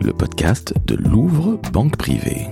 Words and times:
Le 0.00 0.12
podcast 0.12 0.72
de 0.86 0.94
Louvre 0.94 1.60
Banque 1.72 1.96
Privée. 1.96 2.46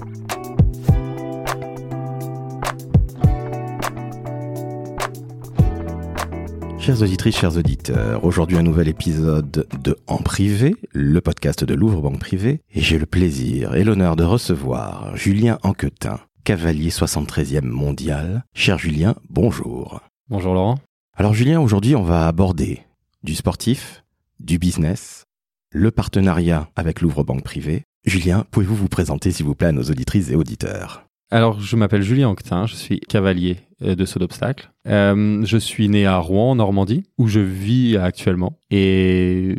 Chères 6.81 7.03
auditrices, 7.03 7.37
chers 7.37 7.57
auditeurs, 7.57 8.25
aujourd'hui 8.25 8.57
un 8.57 8.65
nouvel 8.65 8.89
épisode 8.89 9.69
de 9.81 9.97
En 10.09 10.17
Privé, 10.17 10.75
le 10.93 11.21
podcast 11.21 11.63
de 11.63 11.75
Louvre 11.75 12.03
Banque 12.03 12.19
Privée, 12.19 12.61
et 12.73 12.81
j'ai 12.81 12.99
le 12.99 13.07
plaisir 13.07 13.77
et 13.77 13.85
l'honneur 13.85 14.17
de 14.17 14.25
recevoir 14.25 15.17
Julien 15.17 15.61
Anquetin, 15.63 16.19
cavalier 16.43 16.91
73e 16.91 17.63
mondial. 17.63 18.43
Cher 18.55 18.77
Julien, 18.77 19.15
bonjour. 19.31 20.01
Bonjour 20.29 20.55
Laurent. 20.55 20.81
Alors 21.15 21.35
Julien, 21.35 21.61
aujourd'hui 21.61 21.95
on 21.95 22.03
va 22.03 22.27
aborder 22.27 22.81
du 23.23 23.37
sportif, 23.37 24.03
du 24.41 24.59
business, 24.59 25.28
le 25.71 25.91
partenariat 25.91 26.69
avec 26.77 27.01
Louvre 27.01 27.25
Banque 27.25 27.43
Privée. 27.43 27.83
Julien, 28.05 28.45
pouvez-vous 28.51 28.75
vous 28.75 28.89
présenter 28.89 29.31
s'il 29.31 29.47
vous 29.47 29.55
plaît 29.55 29.69
à 29.69 29.73
nos 29.73 29.83
auditrices 29.83 30.31
et 30.31 30.35
auditeurs? 30.35 31.05
Alors, 31.31 31.61
je 31.61 31.77
m'appelle 31.77 32.01
Julien 32.01 32.29
Anctin, 32.29 32.67
je 32.67 32.75
suis 32.75 33.01
cavalier 33.01 33.59
euh, 33.83 33.95
de 33.95 34.07
saut 34.07 34.19
d'obstacle. 34.19 34.71
Euh, 34.87 35.45
je 35.45 35.59
suis 35.59 35.91
né 35.91 36.07
à 36.07 36.17
Rouen, 36.17 36.53
en 36.53 36.55
Normandie, 36.55 37.05
où 37.19 37.29
je 37.29 37.41
vis 37.41 37.99
actuellement. 37.99 38.59
Et 38.71 39.57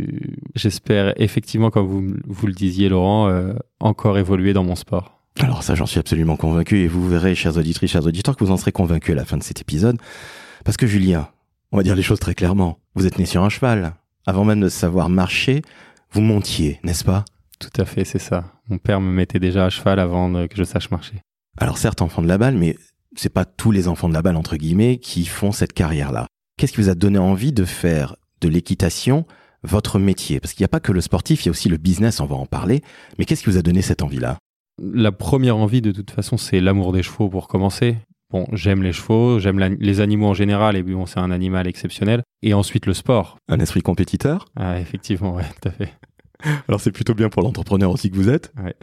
j'espère 0.56 1.14
effectivement, 1.22 1.70
comme 1.70 1.86
vous, 1.86 2.16
vous 2.26 2.48
le 2.48 2.54
disiez 2.54 2.90
Laurent, 2.90 3.30
euh, 3.30 3.54
encore 3.80 4.18
évoluer 4.18 4.54
dans 4.54 4.64
mon 4.64 4.76
sport. 4.76 5.22
Alors 5.40 5.62
ça, 5.62 5.76
j'en 5.76 5.86
suis 5.86 6.00
absolument 6.00 6.38
convaincu 6.38 6.80
et 6.80 6.88
vous 6.88 7.08
verrez, 7.08 7.36
chers 7.36 7.56
auditrices, 7.56 7.92
chers 7.92 8.06
auditeurs, 8.06 8.36
que 8.36 8.44
vous 8.44 8.52
en 8.52 8.58
serez 8.58 8.72
convaincus 8.72 9.14
à 9.14 9.16
la 9.16 9.26
fin 9.26 9.38
de 9.38 9.44
cet 9.44 9.62
épisode. 9.62 9.98
Parce 10.66 10.76
que 10.76 10.88
Julien, 10.88 11.30
on 11.72 11.78
va 11.78 11.84
dire 11.84 11.96
les 11.96 12.02
choses 12.02 12.20
très 12.20 12.34
clairement, 12.34 12.80
vous 12.96 13.06
êtes 13.06 13.20
né 13.20 13.26
sur 13.26 13.44
un 13.44 13.50
cheval. 13.50 13.94
Avant 14.26 14.44
même 14.44 14.60
de 14.60 14.70
savoir 14.70 15.10
marcher, 15.10 15.62
vous 16.12 16.22
montiez, 16.22 16.80
n'est-ce 16.84 17.04
pas? 17.04 17.26
Tout 17.60 17.82
à 17.82 17.86
fait, 17.86 18.06
c'est 18.06 18.20
ça. 18.20 18.54
Mon 18.68 18.78
père 18.78 19.02
me 19.02 19.12
mettait 19.12 19.40
déjà 19.40 19.66
à 19.66 19.70
cheval 19.70 20.00
avant 20.00 20.48
que 20.48 20.56
je 20.56 20.64
sache 20.64 20.92
marcher. 20.92 21.22
Alors 21.58 21.78
certes, 21.78 22.02
enfant 22.02 22.22
de 22.22 22.28
la 22.28 22.38
balle, 22.38 22.56
mais 22.56 22.78
c'est 23.16 23.34
pas 23.34 23.46
tous 23.46 23.72
les 23.72 23.88
enfants 23.88 24.08
de 24.08 24.14
la 24.14 24.22
balle, 24.22 24.38
entre 24.38 24.56
guillemets, 24.56 24.98
qui 24.98 25.26
font 25.26 25.52
cette 25.52 25.74
carrière-là. 25.74 26.28
Qu'est-ce 26.58 26.74
qui 26.74 26.82
vous 26.82 26.90
a 26.90 26.96
donné 26.96 27.20
envie 27.20 27.52
de 27.52 27.66
faire 27.66 28.16
de 28.42 28.48
l'équitation 28.48 29.26
votre 29.64 30.00
métier? 30.00 30.40
Parce 30.40 30.54
qu'il 30.54 30.64
n'y 30.64 30.66
a 30.66 30.70
pas 30.70 30.80
que 30.80 30.92
le 30.92 31.02
sportif, 31.02 31.44
il 31.44 31.48
y 31.48 31.50
a 31.50 31.52
aussi 31.52 31.70
le 31.70 31.78
business, 31.78 32.20
on 32.20 32.26
va 32.26 32.36
en 32.36 32.46
parler. 32.46 32.82
Mais 33.18 33.26
qu'est-ce 33.26 33.44
qui 33.44 33.50
vous 33.50 33.58
a 33.58 33.62
donné 33.62 33.82
cette 33.82 34.02
envie-là? 34.02 34.38
La 34.82 35.12
première 35.12 35.58
envie, 35.58 35.82
de 35.82 35.92
toute 35.92 36.12
façon, 36.12 36.38
c'est 36.38 36.62
l'amour 36.62 36.94
des 36.94 37.04
chevaux 37.04 37.30
pour 37.30 37.48
commencer. 37.48 37.98
Bon, 38.32 38.46
j'aime 38.54 38.84
les 38.84 38.94
chevaux, 38.94 39.40
j'aime 39.40 39.58
les 39.80 40.02
animaux 40.02 40.28
en 40.28 40.34
général, 40.36 40.76
et 40.76 40.84
puis 40.84 40.94
bon, 40.94 41.06
c'est 41.08 41.20
un 41.20 41.32
animal 41.32 41.68
exceptionnel. 41.68 42.22
Et 42.44 42.54
ensuite, 42.54 42.86
le 42.86 42.94
sport. 42.94 43.38
Un 43.48 43.60
esprit 43.60 43.82
compétiteur 43.82 44.46
Ah, 44.56 44.80
effectivement, 44.80 45.34
ouais, 45.36 45.46
tout 45.62 45.70
à 45.70 45.72
fait. 45.72 45.94
Alors 46.68 46.80
c'est 46.80 46.92
plutôt 46.92 47.14
bien 47.16 47.30
pour 47.30 47.42
l'entrepreneur 47.42 47.92
aussi 47.92 48.10
que 48.12 48.16
vous 48.16 48.30
êtes. 48.30 48.54
Ouais. 48.64 48.76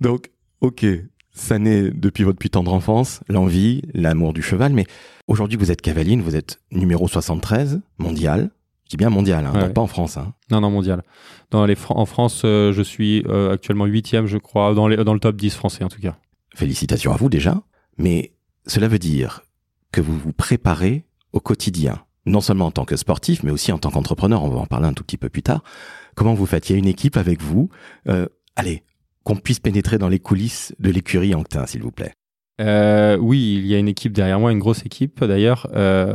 Donc, 0.00 0.30
ok, 0.60 0.84
ça 1.32 1.58
naît 1.58 1.90
depuis 1.90 2.24
votre 2.24 2.38
plus 2.38 2.50
tendre 2.50 2.72
enfance, 2.74 3.20
l'envie, 3.28 3.82
l'amour 3.94 4.32
du 4.32 4.42
cheval, 4.42 4.72
mais 4.72 4.84
aujourd'hui 5.26 5.56
vous 5.58 5.70
êtes 5.72 5.80
cavaline, 5.80 6.20
vous 6.22 6.36
êtes 6.36 6.60
numéro 6.70 7.08
73 7.08 7.80
mondial. 7.98 8.50
Je 8.84 8.90
dis 8.90 8.96
bien 8.96 9.10
mondial, 9.10 9.46
hein, 9.46 9.52
Ouais, 9.54 9.60
donc 9.62 9.72
pas 9.74 9.80
en 9.80 9.86
France. 9.86 10.16
Hein. 10.18 10.34
Non, 10.50 10.60
non, 10.60 10.70
mondial. 10.70 11.02
Dans 11.50 11.64
les 11.64 11.74
Fran- 11.76 11.96
en 11.96 12.06
France, 12.06 12.42
euh, 12.44 12.72
je 12.72 12.82
suis 12.82 13.24
euh, 13.28 13.52
actuellement 13.54 13.86
huitième, 13.86 14.26
je 14.26 14.36
crois, 14.36 14.74
dans, 14.74 14.88
les, 14.88 14.96
dans 14.96 15.14
le 15.14 15.20
top 15.20 15.36
10 15.36 15.54
français 15.54 15.84
en 15.84 15.88
tout 15.88 16.00
cas. 16.00 16.16
Félicitations 16.54 17.12
à 17.12 17.16
vous 17.16 17.28
déjà, 17.28 17.62
mais 17.98 18.32
cela 18.66 18.88
veut 18.88 18.98
dire 18.98 19.42
que 19.92 20.00
vous 20.00 20.18
vous 20.18 20.32
préparez 20.32 21.04
au 21.32 21.40
quotidien, 21.40 22.04
non 22.26 22.40
seulement 22.40 22.66
en 22.66 22.70
tant 22.70 22.84
que 22.84 22.96
sportif, 22.96 23.42
mais 23.42 23.50
aussi 23.50 23.72
en 23.72 23.78
tant 23.78 23.90
qu'entrepreneur, 23.90 24.42
on 24.44 24.48
va 24.48 24.58
en 24.58 24.66
parler 24.66 24.86
un 24.86 24.92
tout 24.92 25.04
petit 25.04 25.16
peu 25.16 25.28
plus 25.28 25.42
tard. 25.42 25.62
Comment 26.14 26.34
vous 26.34 26.46
faites? 26.46 26.68
Il 26.68 26.72
y 26.72 26.76
a 26.76 26.78
une 26.78 26.86
équipe 26.86 27.16
avec 27.16 27.40
vous. 27.40 27.70
Euh, 28.08 28.26
allez, 28.56 28.82
qu'on 29.24 29.36
puisse 29.36 29.60
pénétrer 29.60 29.98
dans 29.98 30.08
les 30.08 30.18
coulisses 30.18 30.74
de 30.78 30.90
l'écurie 30.90 31.34
Anctin, 31.34 31.66
s'il 31.66 31.82
vous 31.82 31.92
plaît. 31.92 32.12
Euh, 32.60 33.16
oui, 33.16 33.56
il 33.58 33.66
y 33.66 33.74
a 33.74 33.78
une 33.78 33.88
équipe 33.88 34.12
derrière 34.12 34.38
moi, 34.38 34.52
une 34.52 34.58
grosse 34.58 34.84
équipe 34.84 35.24
d'ailleurs, 35.24 35.66
euh, 35.74 36.12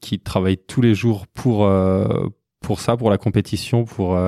qui 0.00 0.18
travaille 0.18 0.58
tous 0.58 0.82
les 0.82 0.94
jours 0.94 1.26
pour, 1.28 1.70
pour 2.60 2.80
ça, 2.80 2.96
pour 2.96 3.10
la 3.10 3.18
compétition, 3.18 3.84
pour, 3.84 4.18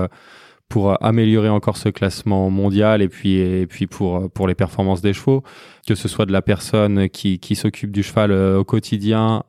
pour 0.69 1.03
améliorer 1.03 1.49
encore 1.49 1.77
ce 1.77 1.89
classement 1.89 2.51
mondial 2.51 3.01
et 3.01 3.09
puis, 3.09 3.37
et 3.37 3.67
puis 3.67 3.87
pour, 3.87 4.31
pour 4.31 4.47
les 4.47 4.55
performances 4.55 5.01
des 5.01 5.13
chevaux, 5.15 5.43
que 5.87 5.95
ce 5.95 6.09
soit 6.09 6.27
de 6.27 6.33
la 6.33 6.43
personne 6.43 7.09
qui, 7.09 7.39
qui 7.39 7.57
s'occupe 7.57 7.91
du 7.91 8.03
cheval 8.03 8.31
euh, 8.33 8.59
au 8.59 8.65
quotidien 8.65 9.45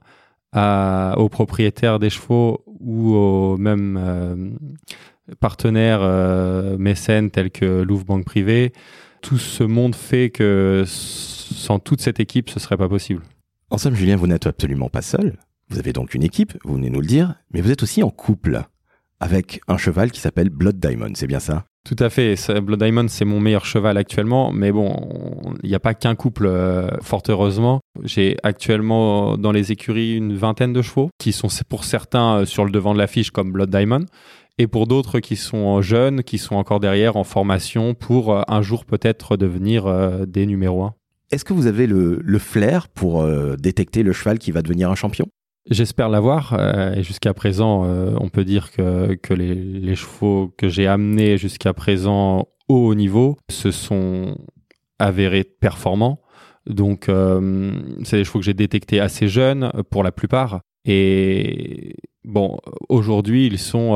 aux 0.55 1.29
propriétaires 1.29 1.99
des 1.99 2.09
chevaux 2.09 2.63
ou 2.79 3.13
aux 3.13 3.57
mêmes 3.57 3.99
euh, 4.01 4.49
partenaires 5.39 5.99
euh, 6.01 6.77
mécènes 6.77 7.29
tels 7.29 7.51
que 7.51 7.83
Louvre 7.83 8.05
Banque 8.05 8.25
Privée. 8.25 8.73
Tout 9.21 9.37
ce 9.37 9.63
monde 9.63 9.95
fait 9.95 10.29
que 10.29 10.85
sans 10.87 11.77
toute 11.79 12.01
cette 12.01 12.19
équipe, 12.19 12.49
ce 12.49 12.59
serait 12.59 12.77
pas 12.77 12.89
possible. 12.89 13.21
En 13.69 13.77
somme, 13.77 13.95
Julien, 13.95 14.15
vous 14.15 14.27
n'êtes 14.27 14.47
absolument 14.47 14.89
pas 14.89 15.01
seul. 15.01 15.37
Vous 15.69 15.77
avez 15.77 15.93
donc 15.93 16.15
une 16.15 16.23
équipe, 16.23 16.57
vous 16.63 16.75
venez 16.75 16.89
nous 16.89 17.01
le 17.01 17.05
dire, 17.05 17.35
mais 17.53 17.61
vous 17.61 17.69
êtes 17.69 17.83
aussi 17.83 18.01
en 18.01 18.09
couple 18.09 18.63
avec 19.19 19.61
un 19.67 19.77
cheval 19.77 20.11
qui 20.11 20.19
s'appelle 20.19 20.49
Blood 20.49 20.79
Diamond, 20.79 21.11
c'est 21.15 21.27
bien 21.27 21.39
ça? 21.39 21.65
Tout 21.85 21.95
à 21.99 22.09
fait. 22.09 22.35
Blood 22.61 22.81
Diamond, 22.83 23.07
c'est 23.07 23.25
mon 23.25 23.39
meilleur 23.39 23.65
cheval 23.65 23.97
actuellement. 23.97 24.51
Mais 24.51 24.71
bon, 24.71 24.91
on- 24.91 25.53
il 25.63 25.69
n'y 25.69 25.75
a 25.75 25.79
pas 25.79 25.93
qu'un 25.93 26.13
couple, 26.15 26.45
euh, 26.45 26.89
fort 27.01 27.23
heureusement. 27.29 27.79
J'ai 28.03 28.37
actuellement 28.43 29.37
dans 29.37 29.51
les 29.51 29.71
écuries 29.71 30.15
une 30.15 30.35
vingtaine 30.35 30.73
de 30.73 30.81
chevaux 30.81 31.09
qui 31.17 31.31
sont 31.31 31.47
pour 31.67 31.85
certains 31.85 32.39
euh, 32.39 32.45
sur 32.45 32.65
le 32.65 32.71
devant 32.71 32.93
de 32.93 32.99
l'affiche 32.99 33.31
comme 33.31 33.51
Blood 33.51 33.69
Diamond. 33.69 34.05
Et 34.57 34.67
pour 34.67 34.87
d'autres 34.87 35.19
qui 35.21 35.37
sont 35.37 35.81
jeunes, 35.81 36.21
qui 36.21 36.37
sont 36.37 36.55
encore 36.55 36.81
derrière 36.81 37.15
en 37.15 37.23
formation 37.23 37.93
pour 37.93 38.33
euh, 38.33 38.41
un 38.49 38.61
jour 38.61 38.83
peut-être 38.85 39.37
devenir 39.37 39.87
euh, 39.87 40.25
des 40.25 40.45
numéros 40.45 40.83
1. 40.83 40.93
Est-ce 41.31 41.45
que 41.45 41.53
vous 41.53 41.67
avez 41.67 41.87
le, 41.87 42.19
le 42.21 42.39
flair 42.39 42.87
pour 42.89 43.23
détecter 43.59 44.01
le 44.01 44.13
cheval 44.13 44.39
qui 44.39 44.51
va 44.51 44.63
devenir 44.63 44.89
un 44.89 44.95
champion? 44.95 45.27
J'espère 45.69 46.09
l'avoir. 46.09 46.53
euh, 46.53 47.01
jusqu'à 47.01 47.33
présent, 47.33 47.83
euh, 47.85 48.15
on 48.19 48.29
peut 48.29 48.45
dire 48.45 48.71
que, 48.71 49.33
les, 49.33 49.95
chevaux 49.95 50.53
que 50.57 50.67
j'ai 50.67 50.87
amenés 50.87 51.37
jusqu'à 51.37 51.73
présent 51.73 52.47
au 52.67 52.87
haut 52.87 52.95
niveau 52.95 53.37
se 53.51 53.71
sont 53.71 54.37
avérés 54.97 55.43
performants. 55.43 56.21
Donc, 56.65 57.09
euh, 57.09 57.71
c'est 58.03 58.17
des 58.17 58.23
chevaux 58.23 58.39
que 58.39 58.45
j'ai 58.45 58.53
détectés 58.53 58.99
assez 58.99 59.27
jeunes 59.27 59.71
pour 59.89 60.03
la 60.03 60.11
plupart. 60.11 60.61
Et 60.85 61.95
bon, 62.23 62.57
aujourd'hui, 62.87 63.47
ils 63.47 63.59
sont 63.59 63.93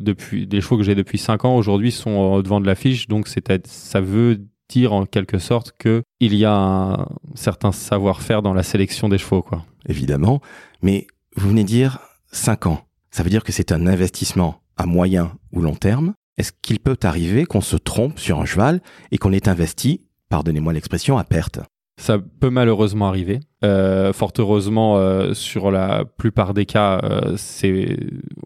depuis 0.00 0.46
des 0.46 0.60
chevaux 0.60 0.76
que 0.76 0.84
j'ai 0.84 0.94
depuis 0.94 1.18
5 1.18 1.44
ans. 1.44 1.56
Aujourd'hui, 1.56 1.92
sont 1.92 2.10
au 2.10 2.42
devant 2.42 2.60
de 2.60 2.66
l'affiche. 2.66 3.08
Donc, 3.08 3.28
ça 3.28 4.00
veut 4.00 4.38
dire 4.68 4.92
en 4.92 5.06
quelque 5.06 5.38
sorte 5.38 5.72
que 5.78 6.02
il 6.20 6.34
y 6.34 6.44
a 6.44 6.54
un 6.54 7.08
certain 7.34 7.72
savoir-faire 7.72 8.42
dans 8.42 8.54
la 8.54 8.62
sélection 8.62 9.08
des 9.08 9.18
chevaux, 9.18 9.42
quoi. 9.42 9.64
Évidemment, 9.88 10.40
mais 10.82 11.06
vous 11.36 11.48
venez 11.48 11.64
dire 11.64 11.98
5 12.32 12.66
ans. 12.66 12.80
Ça 13.10 13.22
veut 13.22 13.30
dire 13.30 13.44
que 13.44 13.52
c'est 13.52 13.72
un 13.72 13.86
investissement 13.86 14.60
à 14.76 14.86
moyen 14.86 15.32
ou 15.52 15.60
long 15.62 15.74
terme. 15.74 16.14
Est-ce 16.36 16.52
qu'il 16.62 16.78
peut 16.78 16.96
arriver 17.02 17.44
qu'on 17.46 17.60
se 17.60 17.76
trompe 17.76 18.18
sur 18.18 18.38
un 18.40 18.44
cheval 18.44 18.80
et 19.10 19.18
qu'on 19.18 19.32
est 19.32 19.48
investi, 19.48 20.02
pardonnez-moi 20.28 20.72
l'expression, 20.72 21.18
à 21.18 21.24
perte? 21.24 21.60
Ça 22.00 22.18
peut 22.18 22.50
malheureusement 22.50 23.08
arriver. 23.08 23.40
Euh, 23.64 24.12
fort 24.12 24.30
heureusement, 24.38 24.98
euh, 24.98 25.34
sur 25.34 25.72
la 25.72 26.04
plupart 26.04 26.54
des 26.54 26.64
cas, 26.64 27.00
euh, 27.02 27.34
c'est 27.36 27.96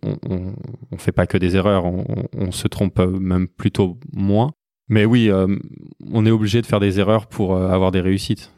on, 0.02 0.16
on, 0.26 0.54
on 0.90 0.96
fait 0.96 1.12
pas 1.12 1.26
que 1.26 1.36
des 1.36 1.54
erreurs, 1.54 1.84
on, 1.84 2.06
on- 2.34 2.50
se 2.52 2.66
trompe 2.66 2.98
même 2.98 3.46
plutôt 3.48 3.98
moins. 4.14 4.52
Mais 4.88 5.04
oui, 5.04 5.30
on 6.10 6.26
est 6.26 6.30
obligé 6.30 6.60
de 6.62 6.66
faire 6.66 6.80
des 6.80 6.98
erreurs 6.98 7.26
pour 7.26 7.56
avoir 7.56 7.92
des 7.92 8.00
réussites. 8.00 8.50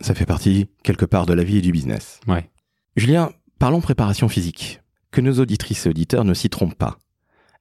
Ça 0.00 0.14
fait 0.14 0.26
partie 0.26 0.66
quelque 0.82 1.04
part 1.06 1.24
de 1.26 1.32
la 1.34 1.42
vie 1.44 1.58
et 1.58 1.62
du 1.62 1.72
business. 1.72 2.20
Ouais. 2.26 2.48
Julien, 2.96 3.32
parlons 3.58 3.80
préparation 3.80 4.28
physique. 4.28 4.80
Que 5.10 5.20
nos 5.20 5.40
auditrices 5.40 5.86
et 5.86 5.88
auditeurs 5.88 6.24
ne 6.24 6.32
s'y 6.32 6.48
trompent 6.48 6.78
pas. 6.78 6.98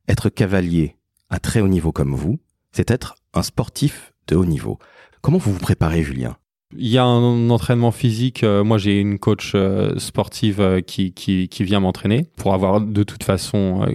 Être 0.08 0.30
cavalier 0.30 0.96
à 1.31 1.40
très 1.40 1.60
haut 1.60 1.68
niveau 1.68 1.92
comme 1.92 2.13
vous, 2.13 2.40
c'est 2.72 2.92
être 2.92 3.16
un 3.34 3.42
sportif 3.42 4.13
de 4.28 4.36
haut 4.36 4.46
niveau. 4.46 4.78
Comment 5.22 5.40
vous 5.40 5.52
vous 5.52 5.60
préparez, 5.60 6.04
Julien? 6.04 6.38
Il 6.78 6.88
y 6.88 7.00
a 7.00 7.04
un 7.04 7.50
entraînement 7.50 7.92
physique. 7.92 8.44
euh, 8.44 8.63
moi, 8.63 8.78
j'ai 8.78 9.00
une 9.00 9.18
coach 9.18 9.54
euh, 9.56 9.98
sportive 9.98 10.62
euh, 10.62 10.81
qui, 10.81 11.13
qui, 11.13 11.63
vient 11.63 11.80
m'entraîner 11.80 12.28
pour 12.38 12.54
avoir 12.54 12.80
de 12.80 13.04
toute 13.04 13.24
façon 13.24 13.88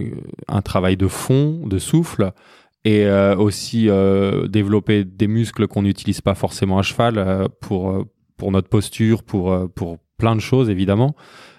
un 0.49 0.61
travail 0.61 0.97
de 0.97 1.07
fond, 1.07 1.65
de 1.65 1.77
souffle, 1.77 2.33
et 2.83 3.09
aussi 3.37 3.89
développer 4.49 5.03
des 5.03 5.27
muscles 5.27 5.67
qu'on 5.67 5.81
n'utilise 5.81 6.21
pas 6.21 6.33
forcément 6.33 6.79
à 6.79 6.81
cheval 6.81 7.49
pour, 7.59 8.05
pour 8.37 8.51
notre 8.53 8.69
posture, 8.69 9.23
pour, 9.23 9.69
pour 9.73 9.97
plein 10.19 10.35
de 10.35 10.41
choses 10.41 10.69
évidemment. 10.69 11.15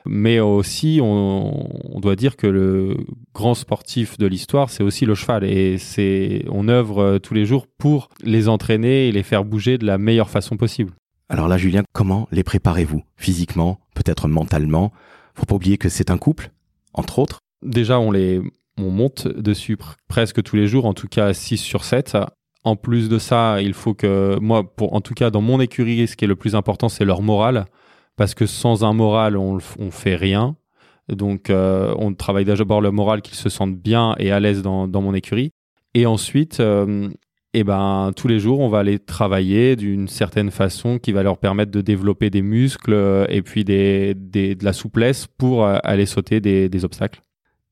Mais 0.06 0.40
aussi, 0.40 1.00
on, 1.02 1.96
on 1.96 2.00
doit 2.00 2.16
dire 2.16 2.36
que 2.36 2.46
le 2.46 2.96
grand 3.34 3.54
sportif 3.54 4.16
de 4.16 4.26
l'histoire, 4.26 4.70
c'est 4.70 4.82
aussi 4.82 5.04
le 5.04 5.14
cheval. 5.14 5.44
Et 5.44 5.76
c'est, 5.76 6.44
on 6.48 6.68
œuvre 6.68 6.98
euh, 7.02 7.18
tous 7.18 7.34
les 7.34 7.44
jours 7.44 7.66
pour 7.66 8.08
les 8.22 8.48
entraîner 8.48 9.08
et 9.08 9.12
les 9.12 9.22
faire 9.22 9.44
bouger 9.44 9.76
de 9.76 9.84
la 9.84 9.98
meilleure 9.98 10.30
façon 10.30 10.56
possible. 10.56 10.92
Alors 11.28 11.48
là, 11.48 11.58
Julien, 11.58 11.82
comment 11.92 12.28
les 12.32 12.42
préparez-vous? 12.42 13.02
Physiquement, 13.16 13.78
peut-être 13.94 14.26
mentalement? 14.26 14.90
Faut 15.34 15.46
pas 15.46 15.54
oublier 15.54 15.76
que 15.76 15.88
c'est 15.88 16.10
un 16.10 16.18
couple, 16.18 16.50
entre 16.92 17.18
autres. 17.18 17.40
déjà 17.62 17.98
on 18.00 18.10
les 18.10 18.40
on 18.78 18.90
monte 18.90 19.28
dessus 19.28 19.76
presque 20.08 20.42
tous 20.42 20.56
les 20.56 20.66
jours, 20.66 20.86
en 20.86 20.94
tout 20.94 21.08
cas 21.08 21.32
6 21.32 21.58
sur 21.58 21.84
7. 21.84 22.16
En 22.64 22.76
plus 22.76 23.08
de 23.08 23.18
ça, 23.18 23.60
il 23.62 23.74
faut 23.74 23.94
que 23.94 24.38
moi, 24.40 24.64
pour, 24.74 24.94
en 24.94 25.00
tout 25.00 25.14
cas 25.14 25.30
dans 25.30 25.40
mon 25.40 25.60
écurie, 25.60 26.06
ce 26.06 26.16
qui 26.16 26.24
est 26.24 26.28
le 26.28 26.36
plus 26.36 26.54
important, 26.54 26.88
c'est 26.88 27.04
leur 27.04 27.22
morale. 27.22 27.66
Parce 28.20 28.34
que 28.34 28.44
sans 28.44 28.84
un 28.84 28.92
moral, 28.92 29.38
on 29.38 29.54
ne 29.54 29.90
fait 29.90 30.14
rien. 30.14 30.54
Donc 31.08 31.48
euh, 31.48 31.94
on 31.96 32.12
travaille 32.12 32.44
d'abord 32.44 32.82
le 32.82 32.90
moral, 32.90 33.22
qu'ils 33.22 33.34
se 33.34 33.48
sentent 33.48 33.78
bien 33.78 34.14
et 34.18 34.30
à 34.30 34.38
l'aise 34.40 34.60
dans, 34.60 34.86
mon 34.88 35.14
écurie. 35.14 35.52
Et 35.94 36.04
ensuite, 36.04 36.60
euh, 36.60 37.08
eh 37.54 37.64
ben, 37.64 38.12
tous 38.14 38.28
les 38.28 38.38
jours, 38.38 38.60
on 38.60 38.68
va 38.68 38.80
aller 38.80 38.98
travailler 38.98 39.74
d'une 39.74 40.06
certaine 40.06 40.50
façon 40.50 40.98
qui 40.98 41.12
va 41.12 41.22
leur 41.22 41.38
permettre 41.38 41.70
de 41.70 41.80
développer 41.80 42.28
des 42.28 42.42
muscles 42.42 42.92
euh, 42.92 43.24
et 43.30 43.40
puis 43.40 43.64
des, 43.64 44.12
de 44.14 44.62
la 44.66 44.74
souplesse 44.74 45.26
pour 45.26 45.64
aller 45.64 46.04
sauter 46.04 46.42
des 46.42 46.84
obstacles. 46.84 47.22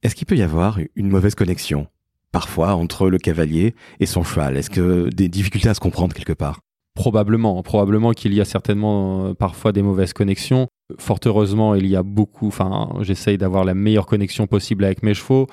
Est-ce 0.03 0.15
qu'il 0.15 0.27
peut 0.27 0.37
y 0.37 0.43
avoir 0.43 0.79
une 0.97 1.11
mauvaise 1.11 1.35
connexion 1.35 1.89
parfois 2.33 2.75
entre 2.75 3.11
le 3.11 3.19
cavalier 3.19 3.75
et 4.01 4.07
son 4.07 4.23
cheval? 4.23 4.57
Est-ce 4.57 4.71
que 4.71 5.11
des 5.11 5.29
difficultés 5.29 5.69
à 5.69 5.75
se 5.75 5.81
comprendre 5.81 6.15
quelque 6.15 6.33
part? 6.33 6.61
Probablement, 6.99 7.63
probablement 7.63 8.11
qu'il 8.11 8.35
y 8.35 8.41
a 8.41 8.45
certainement 8.45 9.27
euh, 9.27 9.35
parfois 9.35 9.71
des 9.71 9.83
mauvaises 9.83 10.13
connexions. 10.13 10.67
Fort 10.99 11.21
heureusement, 11.27 11.77
il 11.77 11.87
y 11.87 11.95
a 11.95 12.03
beaucoup. 12.03 12.49
Enfin, 12.49 12.91
j'essaye 13.03 13.39
d'avoir 13.39 13.65
la 13.65 13.75
meilleure 13.75 14.07
connexion 14.07 14.49
possible 14.49 14.85
avec 14.85 15.05
mes 15.05 15.15
chevaux. 15.15 15.47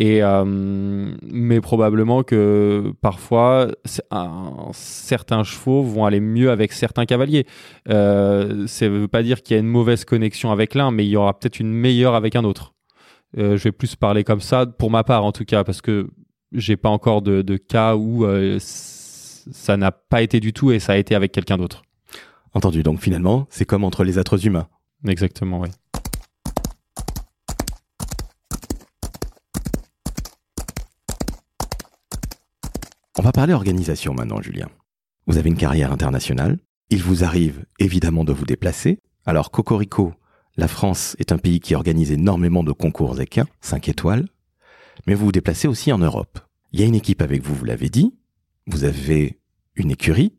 Et 0.00 0.22
euh, 0.22 0.44
mais 0.46 1.60
probablement 1.60 2.22
que 2.22 2.92
parfois 3.00 3.68
certains 4.72 5.42
chevaux 5.42 5.82
vont 5.82 6.04
aller 6.04 6.20
mieux 6.20 6.50
avec 6.50 6.72
certains 6.72 7.04
cavaliers. 7.04 7.46
Euh, 7.88 8.66
ça 8.68 8.88
ne 8.88 8.98
veut 9.00 9.08
pas 9.08 9.24
dire 9.24 9.42
qu'il 9.42 9.54
y 9.54 9.56
a 9.58 9.60
une 9.60 9.68
mauvaise 9.68 10.04
connexion 10.04 10.52
avec 10.52 10.74
l'un, 10.74 10.92
mais 10.92 11.04
il 11.04 11.10
y 11.10 11.16
aura 11.16 11.36
peut-être 11.36 11.58
une 11.58 11.72
meilleure 11.72 12.14
avec 12.14 12.36
un 12.36 12.44
autre. 12.44 12.74
Euh, 13.36 13.56
je 13.56 13.64
vais 13.64 13.72
plus 13.72 13.96
parler 13.96 14.22
comme 14.22 14.40
ça, 14.40 14.66
pour 14.66 14.90
ma 14.90 15.02
part 15.02 15.24
en 15.24 15.32
tout 15.32 15.44
cas, 15.44 15.64
parce 15.64 15.82
que 15.82 16.08
j'ai 16.52 16.76
pas 16.76 16.88
encore 16.88 17.20
de, 17.20 17.56
cas 17.56 17.96
où 17.96 18.24
ça 19.50 19.76
n'a 19.76 19.92
pas 19.92 20.22
été 20.22 20.40
du 20.40 20.52
tout 20.52 20.72
et 20.72 20.78
ça 20.78 20.92
a 20.92 20.96
été 20.96 21.14
avec 21.14 21.32
quelqu'un 21.32 21.56
d'autre. 21.56 21.82
Entendu. 22.54 22.82
Donc 22.82 23.00
finalement, 23.00 23.46
c'est 23.50 23.64
comme 23.64 23.84
entre 23.84 24.04
les 24.04 24.18
êtres 24.18 24.46
humains. 24.46 24.68
Exactement, 25.06 25.60
oui. 25.60 25.68
On 33.18 33.22
va 33.22 33.32
parler 33.32 33.52
organisation 33.52 34.14
maintenant, 34.14 34.40
Julien. 34.40 34.68
Vous 35.26 35.38
avez 35.38 35.50
une 35.50 35.56
carrière 35.56 35.92
internationale. 35.92 36.58
Il 36.88 37.02
vous 37.02 37.24
arrive 37.24 37.66
évidemment 37.78 38.24
de 38.24 38.32
vous 38.32 38.46
déplacer. 38.46 39.00
Alors, 39.26 39.50
Cocorico, 39.50 40.14
la 40.56 40.68
France 40.68 41.16
est 41.18 41.32
un 41.32 41.38
pays 41.38 41.60
qui 41.60 41.74
organise 41.74 42.12
énormément 42.12 42.62
de 42.62 42.72
concours 42.72 43.20
équins, 43.20 43.46
5 43.60 43.88
étoiles, 43.88 44.28
mais 45.06 45.14
vous 45.14 45.26
vous 45.26 45.32
déplacez 45.32 45.68
aussi 45.68 45.92
en 45.92 45.98
Europe. 45.98 46.38
Il 46.72 46.80
y 46.80 46.82
a 46.82 46.86
une 46.86 46.94
équipe 46.94 47.20
avec 47.20 47.42
vous, 47.42 47.54
vous 47.54 47.64
l'avez 47.64 47.88
dit, 47.88 48.14
vous 48.66 48.84
avez 48.84 49.37
une 49.78 49.90
écurie. 49.90 50.32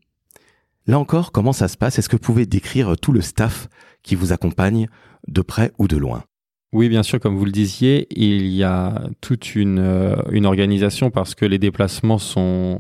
Là 0.86 1.00
encore, 1.00 1.32
comment 1.32 1.54
ça 1.54 1.68
se 1.68 1.78
passe? 1.78 2.00
Est-ce 2.00 2.10
que 2.10 2.16
vous 2.16 2.22
pouvez 2.22 2.46
décrire 2.46 2.98
tout 2.98 3.12
le 3.12 3.22
staff 3.22 3.68
qui 4.04 4.16
vous 4.16 4.34
accompagne 4.34 4.88
de 5.28 5.42
près 5.42 5.72
ou 5.78 5.88
de 5.88 5.98
loin? 5.98 6.24
Oui, 6.72 6.88
bien 6.88 7.02
sûr, 7.02 7.20
comme 7.20 7.36
vous 7.36 7.46
le 7.46 7.52
disiez, 7.52 8.08
il 8.12 8.48
y 8.48 8.64
a 8.64 9.02
toute 9.22 9.56
une, 9.56 9.80
euh, 9.80 10.44
organisation 10.44 11.10
parce 11.10 11.34
que 11.34 11.46
les 11.46 11.58
déplacements 11.58 12.20
sont, 12.20 12.80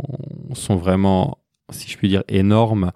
vraiment, 0.70 1.40
si 1.72 1.90
je 1.90 1.98
puis 1.98 2.08
dire, 2.08 2.24
énormes. 2.28 2.92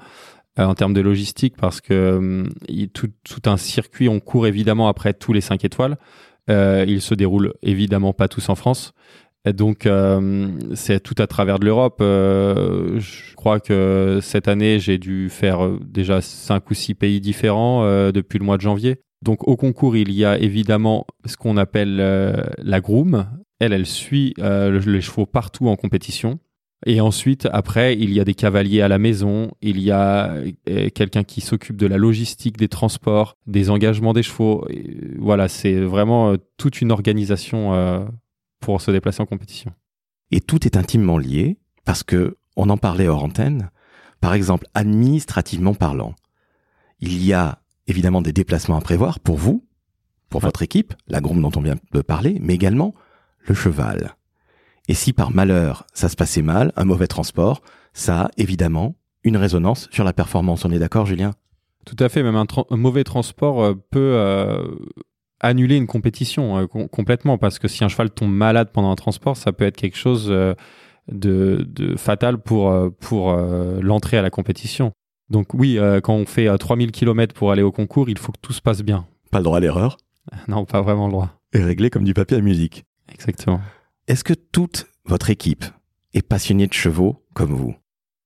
Euh, 0.59 0.65
en 0.65 0.75
termes 0.75 0.93
de 0.93 1.01
logistique 1.01 1.55
parce 1.57 1.81
que 1.81 2.45
euh, 2.69 2.87
tout, 2.93 3.09
un 3.45 3.57
circuit, 3.57 4.07
on 4.07 4.19
court 4.19 4.45
évidemment 4.45 4.87
après 4.87 5.15
tous 5.15 5.33
les 5.33 5.41
5 5.41 5.65
étoiles. 5.65 5.97
Ils 6.47 7.01
se 7.01 7.15
déroulent 7.15 7.53
évidemment 7.63 8.13
pas 8.13 8.27
tous 8.27 8.49
en 8.49 8.55
France. 8.55 8.93
Donc 9.45 9.85
euh, 9.85 10.47
c'est 10.73 11.01
tout 11.01 11.15
à 11.17 11.27
travers 11.27 11.59
de 11.59 11.65
l'Europe. 11.65 11.97
je 11.99 13.35
crois 13.35 13.59
que 13.59 14.19
cette 14.21 14.47
année 14.47 14.79
j'ai 14.79 14.97
dû 14.97 15.29
faire 15.29 15.69
déjà 15.81 16.21
cinq 16.21 16.69
ou 16.71 16.73
six 16.73 16.93
pays 16.93 17.19
différents 17.19 17.83
depuis 18.11 18.39
le 18.39 18.45
mois 18.45 18.57
de 18.57 18.61
janvier. 18.61 19.01
Donc 19.21 19.47
au 19.47 19.57
concours 19.57 19.97
il 19.97 20.11
y 20.11 20.23
a 20.23 20.37
évidemment 20.37 21.05
ce 21.25 21.35
qu'on 21.35 21.57
appelle 21.57 21.97
la 22.57 22.81
groom. 22.81 23.27
Elle, 23.59 23.73
elle 23.73 23.85
suit 23.85 24.33
les 24.37 25.01
chevaux 25.01 25.25
partout 25.25 25.67
en 25.67 25.75
compétition. 25.75 26.39
Et 26.85 26.99
ensuite, 26.99 27.47
après, 27.51 27.95
il 27.97 28.11
y 28.11 28.19
a 28.19 28.25
des 28.25 28.33
cavaliers 28.33 28.81
à 28.81 28.87
la 28.87 28.97
maison, 28.97 29.51
il 29.61 29.79
y 29.79 29.91
a 29.91 30.33
euh, 30.69 30.89
quelqu'un 30.93 31.23
qui 31.23 31.39
s'occupe 31.39 31.77
de 31.77 31.87
la 31.87 31.97
logistique 31.97 32.57
des 32.57 32.67
transports, 32.67 33.37
des 33.47 33.69
engagements 33.69 34.13
des 34.13 34.23
chevaux. 34.23 34.67
voilà, 35.17 35.47
c'est 35.47 35.79
vraiment 35.79 36.31
euh, 36.31 36.37
toute 36.57 36.81
une 36.81 36.91
organisation 36.91 37.73
euh, 37.73 38.03
pour 38.63 38.81
se 38.81 38.91
déplacer 38.91 39.21
en 39.21 39.25
compétition. 39.25 39.71
Et 40.31 40.41
tout 40.41 40.65
est 40.65 40.77
intimement 40.77 41.17
lié 41.17 41.57
parce 41.85 42.03
que 42.03 42.37
on 42.55 42.69
en 42.69 42.77
parlait 42.77 43.07
hors 43.07 43.23
antenne. 43.23 43.69
Par 44.21 44.33
exemple, 44.33 44.67
administrativement 44.73 45.73
parlant, 45.73 46.15
il 46.99 47.23
y 47.23 47.33
a 47.33 47.59
évidemment 47.87 48.21
des 48.21 48.31
déplacements 48.31 48.77
à 48.77 48.81
prévoir 48.81 49.19
pour 49.19 49.37
vous, 49.37 49.65
pour 50.29 50.41
votre 50.41 50.61
équipe, 50.61 50.93
la 51.07 51.19
groupe 51.19 51.41
dont 51.41 51.51
on 51.55 51.61
vient 51.61 51.75
de 51.91 52.01
parler, 52.01 52.37
mais 52.41 52.53
également 52.53 52.93
le 53.39 53.53
cheval. 53.53 54.15
Et 54.87 54.93
si 54.93 55.13
par 55.13 55.31
malheur 55.31 55.85
ça 55.93 56.09
se 56.09 56.15
passait 56.15 56.41
mal, 56.41 56.71
un 56.75 56.85
mauvais 56.85 57.07
transport, 57.07 57.61
ça 57.93 58.23
a 58.23 58.29
évidemment 58.37 58.95
une 59.23 59.37
résonance 59.37 59.89
sur 59.91 60.03
la 60.03 60.13
performance. 60.13 60.65
On 60.65 60.71
est 60.71 60.79
d'accord, 60.79 61.05
Julien? 61.05 61.31
Tout 61.85 61.97
à 61.99 62.09
fait. 62.09 62.23
Même 62.23 62.35
un, 62.35 62.47
mauvais 62.71 63.03
transport 63.03 63.61
euh, 63.61 63.73
peut 63.91 63.99
euh, 63.99 64.63
annuler 65.43 65.77
une 65.77 65.87
compétition 65.87 66.57
euh, 66.57 66.65
complètement 66.67 67.37
parce 67.37 67.59
que 67.59 67.67
si 67.67 67.83
un 67.83 67.87
cheval 67.87 68.09
tombe 68.09 68.31
malade 68.31 68.69
pendant 68.73 68.91
un 68.91 68.95
transport, 68.95 69.37
ça 69.37 69.51
peut 69.51 69.65
être 69.65 69.77
quelque 69.77 69.97
chose 69.97 70.27
de, 70.27 70.55
de, 71.07 71.95
fatal 71.95 72.39
pour, 72.39 72.73
pour 72.99 73.33
l'entrée 73.33 74.17
à 74.17 74.21
la 74.21 74.29
compétition. 74.29 74.91
Donc 75.29 75.53
oui, 75.53 75.79
quand 76.03 76.13
on 76.13 76.25
fait 76.25 76.55
3000 76.57 76.91
km 76.91 77.33
pour 77.33 77.51
aller 77.51 77.61
au 77.61 77.71
concours, 77.71 78.09
il 78.09 78.17
faut 78.17 78.31
que 78.31 78.39
tout 78.41 78.53
se 78.53 78.61
passe 78.61 78.81
bien. 78.81 79.05
Pas 79.31 79.39
le 79.39 79.43
droit 79.43 79.57
à 79.57 79.59
l'erreur 79.59 79.97
Non, 80.47 80.65
pas 80.65 80.81
vraiment 80.81 81.07
le 81.07 81.11
droit. 81.11 81.39
Et 81.53 81.59
réglé 81.59 81.89
comme 81.89 82.03
du 82.03 82.13
papier 82.13 82.37
à 82.37 82.41
musique. 82.41 82.85
Exactement. 83.11 83.61
Est-ce 84.07 84.23
que 84.23 84.33
toute 84.33 84.87
votre 85.05 85.29
équipe 85.29 85.65
est 86.13 86.27
passionnée 86.27 86.67
de 86.67 86.73
chevaux 86.73 87.23
comme 87.33 87.53
vous? 87.53 87.75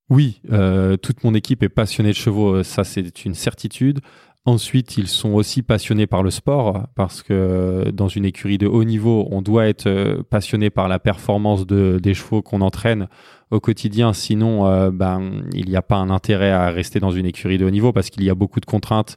Oui, 0.09 0.41
euh, 0.51 0.95
toute 0.95 1.23
mon 1.23 1.33
équipe 1.33 1.63
est 1.63 1.69
passionnée 1.69 2.09
de 2.09 2.15
chevaux, 2.15 2.55
euh, 2.55 2.63
ça 2.63 2.83
c'est 2.83 3.25
une 3.25 3.33
certitude. 3.33 3.99
Ensuite, 4.47 4.97
ils 4.97 5.07
sont 5.07 5.33
aussi 5.33 5.61
passionnés 5.61 6.07
par 6.07 6.23
le 6.23 6.31
sport 6.31 6.87
parce 6.95 7.21
que 7.21 7.91
dans 7.91 8.07
une 8.07 8.25
écurie 8.25 8.57
de 8.57 8.65
haut 8.65 8.83
niveau, 8.83 9.27
on 9.29 9.41
doit 9.41 9.67
être 9.67 9.87
euh, 9.87 10.23
passionné 10.23 10.69
par 10.69 10.87
la 10.87 10.97
performance 10.97 11.67
de, 11.67 11.99
des 12.01 12.13
chevaux 12.13 12.41
qu'on 12.41 12.61
entraîne 12.61 13.07
au 13.51 13.59
quotidien. 13.59 14.13
Sinon, 14.13 14.89
ben, 14.91 15.43
il 15.53 15.69
n'y 15.69 15.75
a 15.75 15.81
pas 15.81 15.97
un 15.97 16.09
intérêt 16.09 16.51
à 16.51 16.69
rester 16.69 16.99
dans 16.99 17.11
une 17.11 17.25
écurie 17.25 17.57
de 17.57 17.65
haut 17.65 17.69
niveau 17.69 17.93
parce 17.93 18.09
qu'il 18.09 18.23
y 18.23 18.29
a 18.29 18.35
beaucoup 18.35 18.59
de 18.59 18.65
contraintes. 18.65 19.15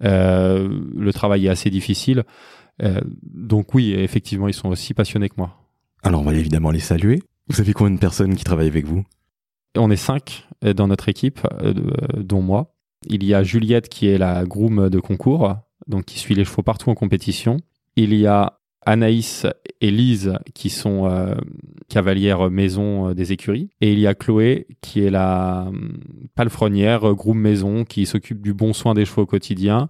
le 0.00 1.10
travail 1.12 1.46
est 1.46 1.48
assez 1.48 1.68
difficile. 1.68 2.22
donc 3.24 3.74
oui, 3.74 3.92
effectivement, 3.92 4.46
ils 4.46 4.54
sont 4.54 4.68
aussi 4.68 4.94
passionnés 4.94 5.28
que 5.28 5.34
moi. 5.36 5.56
Alors 6.04 6.20
on 6.20 6.24
va 6.24 6.34
évidemment 6.34 6.70
les 6.70 6.80
saluer. 6.80 7.22
Vous 7.48 7.56
savez 7.56 7.72
combien 7.72 7.94
de 7.94 8.00
personnes 8.00 8.34
qui 8.34 8.44
travaillent 8.44 8.68
avec 8.68 8.86
vous? 8.86 9.04
On 9.76 9.90
est 9.90 9.96
cinq 9.96 10.46
euh, 10.64 10.74
dans 10.74 10.88
notre 10.88 11.08
équipe, 11.08 11.40
euh, 11.62 11.74
dont 12.16 12.42
moi. 12.42 12.74
Il 13.06 13.24
y 13.24 13.34
a 13.34 13.42
Juliette 13.42 13.88
qui 13.88 14.08
est 14.08 14.18
la 14.18 14.44
groom 14.44 14.88
de 14.88 15.00
concours, 15.00 15.56
donc 15.86 16.04
qui 16.04 16.18
suit 16.18 16.34
les 16.34 16.44
chevaux 16.44 16.62
partout 16.62 16.90
en 16.90 16.94
compétition. 16.94 17.58
Il 17.96 18.14
y 18.14 18.26
a 18.26 18.58
Anaïs 18.84 19.46
et 19.80 19.90
Lise 19.90 20.34
qui 20.54 20.70
sont 20.70 21.06
euh, 21.06 21.34
cavalières 21.88 22.50
maison 22.50 23.12
des 23.12 23.32
écuries. 23.32 23.70
Et 23.80 23.92
il 23.92 23.98
y 23.98 24.06
a 24.06 24.14
Chloé 24.14 24.66
qui 24.80 25.04
est 25.04 25.10
la 25.10 25.70
palefrenière, 26.34 27.14
groom 27.14 27.38
maison, 27.38 27.84
qui 27.84 28.06
s'occupe 28.06 28.42
du 28.42 28.54
bon 28.54 28.72
soin 28.72 28.94
des 28.94 29.04
chevaux 29.04 29.22
au 29.22 29.26
quotidien. 29.26 29.86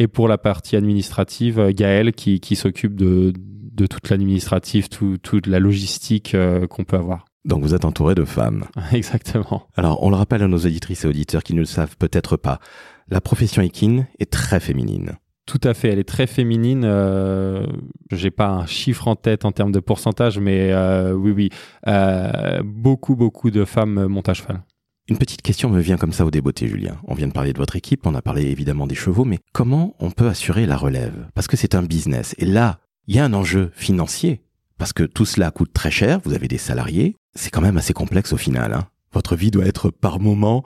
Et 0.00 0.08
pour 0.08 0.28
la 0.28 0.38
partie 0.38 0.76
administrative, 0.76 1.72
Gaëlle 1.72 2.12
qui, 2.12 2.56
s'occupe 2.56 2.96
de, 2.96 3.34
toute 3.76 4.08
l'administratif, 4.08 4.88
toute 4.88 5.46
la 5.46 5.58
logistique 5.58 6.34
euh, 6.34 6.66
qu'on 6.66 6.84
peut 6.84 6.96
avoir. 6.96 7.26
Donc 7.44 7.62
vous 7.62 7.74
êtes 7.74 7.84
entouré 7.84 8.14
de 8.14 8.24
femmes. 8.24 8.64
Exactement. 8.92 9.66
Alors 9.76 10.02
on 10.02 10.10
le 10.10 10.16
rappelle 10.16 10.42
à 10.42 10.48
nos 10.48 10.58
auditrices 10.58 11.04
et 11.04 11.08
auditeurs 11.08 11.42
qui 11.42 11.54
ne 11.54 11.60
le 11.60 11.66
savent 11.66 11.96
peut-être 11.96 12.36
pas, 12.36 12.60
la 13.08 13.20
profession 13.20 13.62
équine 13.62 14.06
est 14.18 14.30
très 14.30 14.60
féminine. 14.60 15.16
Tout 15.46 15.60
à 15.64 15.74
fait, 15.74 15.88
elle 15.88 15.98
est 15.98 16.08
très 16.08 16.28
féminine. 16.28 16.84
Euh, 16.84 17.66
J'ai 18.12 18.30
pas 18.30 18.48
un 18.48 18.66
chiffre 18.66 19.08
en 19.08 19.16
tête 19.16 19.44
en 19.44 19.50
termes 19.50 19.72
de 19.72 19.80
pourcentage, 19.80 20.38
mais 20.38 20.70
euh, 20.70 21.12
oui, 21.12 21.32
oui, 21.32 21.48
euh, 21.88 22.62
beaucoup, 22.64 23.16
beaucoup 23.16 23.50
de 23.50 23.64
femmes 23.64 24.06
montent 24.06 24.28
à 24.28 24.34
cheval. 24.34 24.62
Une 25.08 25.18
petite 25.18 25.42
question 25.42 25.68
me 25.68 25.80
vient 25.80 25.96
comme 25.96 26.12
ça 26.12 26.24
au 26.24 26.30
débeauté, 26.30 26.68
Julien. 26.68 26.98
On 27.08 27.14
vient 27.14 27.26
de 27.26 27.32
parler 27.32 27.52
de 27.52 27.58
votre 27.58 27.74
équipe, 27.74 28.06
on 28.06 28.14
a 28.14 28.22
parlé 28.22 28.42
évidemment 28.42 28.86
des 28.86 28.94
chevaux, 28.94 29.24
mais 29.24 29.40
comment 29.52 29.96
on 29.98 30.12
peut 30.12 30.28
assurer 30.28 30.66
la 30.66 30.76
relève? 30.76 31.26
Parce 31.34 31.48
que 31.48 31.56
c'est 31.56 31.74
un 31.74 31.82
business. 31.82 32.36
Et 32.38 32.44
là, 32.44 32.78
il 33.08 33.16
y 33.16 33.18
a 33.18 33.24
un 33.24 33.32
enjeu 33.32 33.72
financier, 33.74 34.42
parce 34.78 34.92
que 34.92 35.02
tout 35.02 35.24
cela 35.24 35.50
coûte 35.50 35.72
très 35.72 35.90
cher, 35.90 36.20
vous 36.24 36.32
avez 36.32 36.46
des 36.46 36.58
salariés, 36.58 37.16
c'est 37.34 37.50
quand 37.50 37.60
même 37.60 37.76
assez 37.76 37.92
complexe 37.92 38.32
au 38.32 38.36
final. 38.36 38.72
Hein. 38.72 38.88
Votre 39.12 39.36
vie 39.36 39.50
doit 39.50 39.66
être 39.66 39.90
par 39.90 40.20
moment 40.20 40.64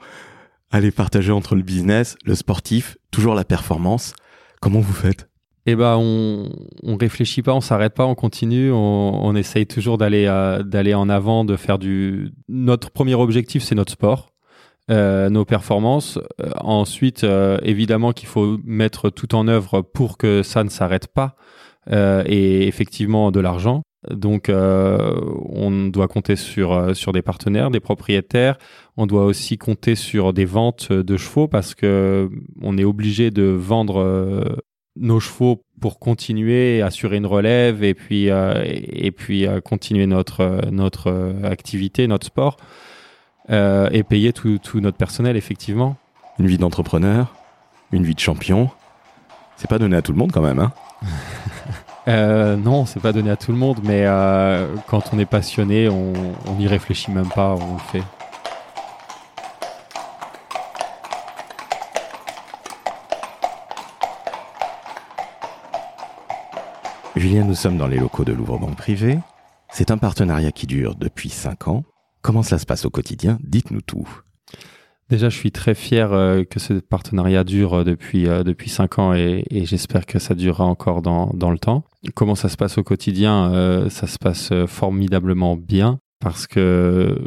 aller 0.71 0.91
partager 0.91 1.31
entre 1.31 1.55
le 1.55 1.61
business, 1.61 2.17
le 2.25 2.35
sportif, 2.35 2.97
toujours 3.11 3.35
la 3.35 3.45
performance. 3.45 4.13
Comment 4.61 4.79
vous 4.79 4.93
faites? 4.93 5.29
Eh 5.67 5.75
ben 5.75 5.97
on 5.97 6.49
on 6.83 6.95
réfléchit 6.95 7.41
pas, 7.41 7.53
on 7.53 7.61
s'arrête 7.61 7.95
pas, 7.95 8.05
on 8.05 8.13
continue, 8.13 8.71
on, 8.71 9.35
essaye 9.35 9.65
toujours 9.65 9.97
d'aller 9.97 10.25
euh, 10.27 10.61
d'aller 10.61 10.93
en 10.93 11.09
avant, 11.09 11.43
de 11.43 11.55
faire 11.55 11.79
du. 11.79 12.33
Notre 12.47 12.91
premier 12.91 13.15
objectif, 13.15 13.63
c'est 13.63 13.73
notre 13.73 13.93
sport, 13.93 14.31
euh, 14.91 15.29
nos 15.29 15.43
performances. 15.43 16.19
Euh, 16.39 16.51
ensuite, 16.61 17.25
évidemment 17.63 18.11
qu'il 18.11 18.27
faut 18.27 18.59
mettre 18.63 19.09
tout 19.09 19.33
en 19.33 19.47
œuvre 19.47 19.81
pour 19.81 20.17
que 20.17 20.43
ça 20.43 20.63
ne 20.63 20.69
s'arrête 20.69 21.07
pas 21.07 21.35
et 21.91 22.67
effectivement 22.67 23.31
de 23.31 23.39
l'argent. 23.39 23.81
Donc, 24.11 24.49
euh, 24.49 25.13
on 25.49 25.87
doit 25.87 26.07
compter 26.07 26.35
sur 26.35 26.73
euh, 26.73 26.93
sur 26.93 27.11
des 27.11 27.21
partenaires, 27.21 27.71
des 27.71 27.79
propriétaires. 27.79 28.57
On 28.97 29.05
doit 29.05 29.25
aussi 29.25 29.57
compter 29.57 29.95
sur 29.95 30.33
des 30.33 30.45
ventes 30.45 30.91
de 30.91 31.17
chevaux 31.17 31.47
parce 31.47 31.75
que 31.75 32.29
on 32.61 32.77
est 32.77 32.83
obligé 32.83 33.31
de 33.31 33.43
vendre 33.43 33.99
euh, 33.99 34.55
nos 34.95 35.19
chevaux 35.19 35.65
pour 35.81 35.99
continuer, 35.99 36.81
assurer 36.81 37.17
une 37.17 37.25
relève 37.25 37.83
et 37.83 37.93
puis 37.93 38.29
euh, 38.29 38.63
et 38.65 39.11
puis 39.11 39.45
euh, 39.45 39.59
continuer 39.59 40.05
notre 40.05 40.61
notre 40.71 41.35
activité, 41.43 42.07
notre 42.07 42.27
sport 42.27 42.57
et 43.47 44.01
payer 44.01 44.33
tout, 44.33 44.57
tout 44.57 44.79
notre 44.79 44.97
personnel 44.97 45.37
effectivement. 45.37 45.97
Une 46.39 46.47
vie 46.47 46.57
d'entrepreneur, 46.57 47.33
une 47.91 48.03
vie 48.03 48.15
de 48.15 48.19
champion. 48.19 48.69
C'est 49.55 49.69
pas 49.69 49.77
donné 49.79 49.95
à 49.95 50.01
tout 50.01 50.11
le 50.11 50.17
monde 50.17 50.31
quand 50.31 50.41
même, 50.41 50.59
hein 50.59 50.73
Euh, 52.07 52.55
non, 52.55 52.85
c'est 52.85 52.99
pas 52.99 53.13
donné 53.13 53.31
à 53.31 53.35
tout 53.35 53.51
le 53.51 53.57
monde, 53.57 53.79
mais 53.83 54.03
euh, 54.05 54.75
quand 54.87 55.13
on 55.13 55.19
est 55.19 55.25
passionné, 55.25 55.89
on 55.89 56.13
n'y 56.57 56.67
réfléchit 56.67 57.11
même 57.11 57.29
pas, 57.29 57.55
on 57.55 57.73
le 57.73 57.79
fait. 57.91 58.03
Julien, 67.15 67.45
nous 67.45 67.55
sommes 67.55 67.77
dans 67.77 67.87
les 67.87 67.97
locaux 67.97 68.25
de 68.25 68.33
Louvre 68.33 68.59
Banque 68.59 68.75
Privée. 68.75 69.17
C'est 69.71 69.89
un 69.89 69.97
partenariat 69.97 70.51
qui 70.51 70.67
dure 70.67 70.95
depuis 70.95 71.29
5 71.29 71.69
ans. 71.69 71.83
Comment 72.21 72.43
cela 72.43 72.59
se 72.59 72.65
passe 72.65 72.85
au 72.85 72.89
quotidien? 72.89 73.39
Dites-nous 73.41 73.81
tout. 73.81 74.07
Déjà, 75.09 75.29
je 75.29 75.37
suis 75.37 75.51
très 75.51 75.75
fier 75.75 76.11
euh, 76.13 76.43
que 76.43 76.59
ce 76.59 76.73
partenariat 76.73 77.43
dure 77.43 77.73
euh, 77.75 77.83
depuis 77.83 78.27
euh, 78.27 78.41
depuis 78.43 78.69
cinq 78.71 78.97
ans 78.97 79.13
et, 79.13 79.43
et 79.51 79.65
j'espère 79.65 80.07
que 80.07 80.17
ça 80.17 80.33
durera 80.33 80.65
encore 80.65 81.03
dans 81.03 81.29
dans 81.35 81.51
le 81.51 81.59
temps. 81.59 81.83
Comment 82.15 82.33
ça 82.35 82.49
se 82.49 82.57
passe 82.57 82.77
au 82.79 82.83
quotidien 82.83 83.53
Euh, 83.53 83.89
Ça 83.89 84.07
se 84.07 84.17
passe 84.17 84.49
euh, 84.51 84.65
formidablement 84.65 85.57
bien 85.57 85.99
parce 86.19 86.47
que 86.47 87.19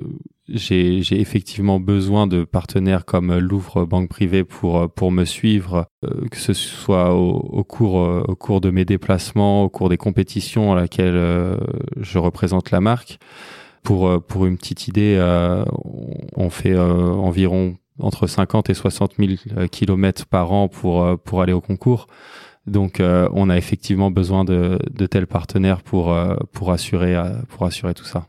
j'ai 0.48 1.02
j'ai 1.02 1.20
effectivement 1.20 1.78
besoin 1.78 2.26
de 2.26 2.42
partenaires 2.42 3.04
comme 3.04 3.38
Louvre 3.38 3.84
Banque 3.86 4.08
Privée 4.08 4.42
pour 4.42 4.90
pour 4.92 5.12
me 5.12 5.24
suivre, 5.24 5.86
que 6.30 6.38
ce 6.38 6.54
soit 6.54 7.14
au, 7.14 7.34
au 7.36 7.62
cours 7.64 7.94
au 7.94 8.34
cours 8.34 8.60
de 8.60 8.70
mes 8.70 8.84
déplacements, 8.86 9.62
au 9.62 9.68
cours 9.68 9.88
des 9.88 9.98
compétitions 9.98 10.72
à 10.72 10.76
laquelle 10.76 11.58
je 12.00 12.18
représente 12.18 12.70
la 12.70 12.80
marque. 12.80 13.18
Pour, 13.82 14.08
euh, 14.08 14.18
pour 14.18 14.46
une 14.46 14.56
petite 14.58 14.88
idée, 14.88 15.16
euh, 15.18 15.64
on- 16.36 16.50
fait 16.50 16.72
euh, 16.72 17.10
environ 17.12 17.76
entre 18.00 18.26
50 18.26 18.70
et 18.70 18.74
60 18.74 19.14
000 19.18 19.32
kilomètres 19.70 20.26
par 20.26 20.52
an 20.52 20.68
pour, 20.68 21.18
pour 21.20 21.42
aller 21.42 21.52
au 21.52 21.60
concours. 21.60 22.06
Donc, 22.66 23.00
euh, 23.00 23.28
on 23.32 23.50
a 23.50 23.56
effectivement 23.56 24.10
besoin 24.10 24.44
de, 24.44 24.78
de 24.90 25.06
tels 25.06 25.26
partenaires 25.26 25.82
pour, 25.82 26.14
pour, 26.52 26.70
assurer, 26.70 27.16
pour 27.48 27.66
assurer 27.66 27.94
tout 27.94 28.04
ça. 28.04 28.26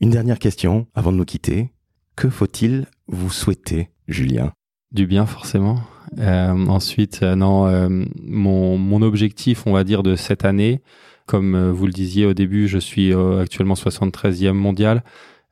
Une 0.00 0.10
dernière 0.10 0.38
question 0.38 0.86
avant 0.94 1.12
de 1.12 1.18
nous 1.18 1.24
quitter. 1.24 1.70
Que 2.16 2.28
faut-il 2.30 2.86
vous 3.06 3.30
souhaiter, 3.30 3.90
Julien? 4.08 4.52
Du 4.92 5.06
bien, 5.06 5.24
forcément. 5.26 5.78
Ensuite, 6.18 7.22
non, 7.22 7.88
mon, 8.22 8.76
mon 8.78 9.02
objectif, 9.02 9.66
on 9.66 9.72
va 9.72 9.84
dire, 9.84 10.02
de 10.02 10.16
cette 10.16 10.44
année, 10.44 10.82
comme 11.32 11.54
euh, 11.54 11.72
vous 11.72 11.86
le 11.86 11.92
disiez 11.92 12.26
au 12.26 12.34
début, 12.34 12.68
je 12.68 12.76
suis 12.76 13.14
euh, 13.14 13.40
actuellement 13.40 13.72
73e 13.72 14.52
mondial. 14.52 15.02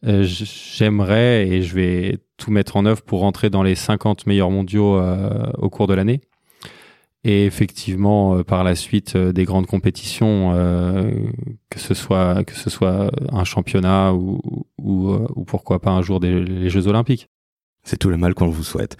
Euh, 0.06 0.24
J'aimerais 0.24 1.48
et 1.48 1.62
je 1.62 1.74
vais 1.74 2.18
tout 2.36 2.50
mettre 2.50 2.76
en 2.76 2.84
œuvre 2.84 3.00
pour 3.00 3.20
rentrer 3.20 3.48
dans 3.48 3.62
les 3.62 3.74
50 3.74 4.26
meilleurs 4.26 4.50
mondiaux 4.50 5.00
au 5.56 5.70
cours 5.70 5.86
de 5.86 5.94
l'année. 5.94 6.20
Et 7.24 7.46
effectivement, 7.46 8.42
par 8.42 8.62
la 8.62 8.74
suite, 8.74 9.16
des 9.16 9.44
grandes 9.44 9.66
compétitions, 9.66 10.52
que 11.70 11.78
ce 11.78 11.94
soit 11.94 13.10
un 13.30 13.44
championnat 13.44 14.12
ou 14.14 15.44
pourquoi 15.46 15.80
pas 15.80 15.90
un 15.90 16.02
jour 16.02 16.20
des, 16.20 16.42
les 16.44 16.70
Jeux 16.70 16.88
Olympiques. 16.88 17.28
C'est 17.84 17.98
tout 17.98 18.08
le 18.08 18.16
mal 18.16 18.34
qu'on 18.34 18.48
vous 18.48 18.64
souhaite. 18.64 18.96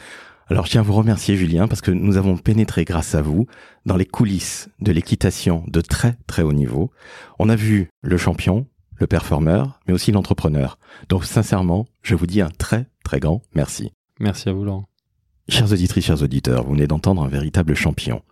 Alors 0.51 0.67
je 0.67 0.73
tiens 0.73 0.81
à 0.81 0.85
vous 0.85 0.95
remercier 0.95 1.37
Julien 1.37 1.69
parce 1.69 1.81
que 1.81 1.93
nous 1.93 2.17
avons 2.17 2.37
pénétré 2.37 2.85
grâce 2.85 3.15
à 3.15 3.23
vous 3.23 3.47
dans 3.87 3.97
les 3.97 4.05
coulisses 4.05 4.69
de 4.81 4.91
l'équitation 4.91 5.63
de 5.69 5.81
très 5.81 6.17
très 6.27 6.43
haut 6.43 6.53
niveau. 6.53 6.91
On 7.39 7.49
a 7.49 7.55
vu 7.55 7.89
le 8.03 8.17
champion, 8.17 8.67
le 8.97 9.07
performeur, 9.07 9.79
mais 9.87 9.95
aussi 9.95 10.11
l'entrepreneur. 10.11 10.77
Donc 11.09 11.25
sincèrement, 11.25 11.87
je 12.03 12.17
vous 12.17 12.27
dis 12.27 12.41
un 12.41 12.51
très 12.51 12.87
très 13.05 13.21
grand 13.21 13.43
merci. 13.55 13.93
Merci 14.19 14.49
à 14.49 14.53
vous, 14.53 14.65
Laurent. 14.65 14.89
Chers 15.49 15.71
auditrices, 15.71 16.07
chers 16.07 16.23
auditeurs, 16.23 16.65
vous 16.65 16.73
venez 16.73 16.89
d'entendre 16.89 17.23
un 17.23 17.29
véritable 17.29 17.75
champion 17.75 18.23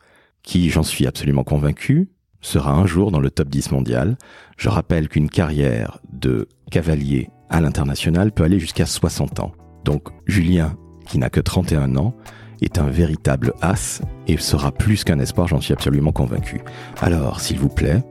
qui, 0.42 0.70
j'en 0.70 0.82
suis 0.82 1.06
absolument 1.06 1.44
convaincu, 1.44 2.10
sera 2.40 2.72
un 2.72 2.86
jour 2.86 3.12
dans 3.12 3.20
le 3.20 3.30
top 3.30 3.48
10 3.48 3.70
mondial. 3.70 4.18
Je 4.56 4.68
rappelle 4.68 5.08
qu'une 5.08 5.30
carrière 5.30 6.00
de 6.12 6.48
cavalier 6.72 7.30
à 7.48 7.60
l'international 7.60 8.32
peut 8.32 8.42
aller 8.42 8.58
jusqu'à 8.58 8.86
60 8.86 9.38
ans. 9.38 9.52
Donc 9.84 10.08
Julien, 10.26 10.76
qui 11.08 11.18
n'a 11.18 11.30
que 11.30 11.40
31 11.40 11.96
ans, 11.96 12.14
est 12.60 12.78
un 12.78 12.88
véritable 12.88 13.54
as 13.62 14.02
et 14.26 14.36
sera 14.36 14.72
plus 14.72 15.04
qu'un 15.04 15.18
espoir, 15.18 15.46
j'en 15.48 15.60
suis 15.60 15.72
absolument 15.72 16.12
convaincu. 16.12 16.60
Alors, 17.00 17.40
s'il 17.40 17.58
vous 17.58 17.68
plaît, 17.68 18.02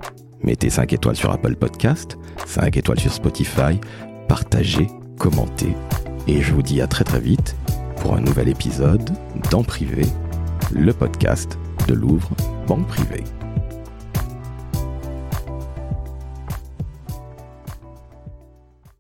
mettez 0.42 0.70
5 0.70 0.94
étoiles 0.94 1.16
sur 1.16 1.32
Apple 1.32 1.56
Podcast, 1.56 2.18
5 2.46 2.78
étoiles 2.78 3.00
sur 3.00 3.12
Spotify, 3.12 3.80
partagez, 4.28 4.88
commentez 5.20 5.74
et 6.28 6.42
je 6.42 6.54
vous 6.54 6.62
dis 6.62 6.82
à 6.82 6.88
très 6.88 7.04
très 7.04 7.20
vite 7.20 7.56
pour 8.02 8.16
un 8.16 8.22
nouvel 8.22 8.50
épisode 8.50 9.10
dans 9.50 9.64
Privé, 9.64 10.06
le 10.74 10.94
podcast 10.94 11.58
de 11.88 11.94
Louvre 11.94 12.32
Banque 12.68 12.88
Privée. 12.88 13.24